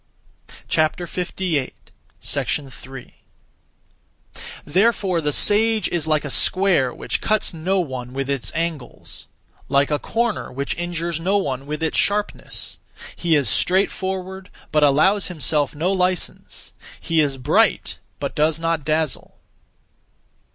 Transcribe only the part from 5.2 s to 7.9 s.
the sage is (like) a square which cuts no